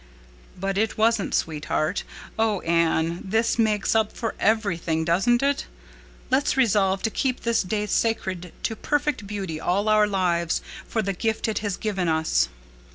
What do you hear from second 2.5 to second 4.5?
Anne, this makes up for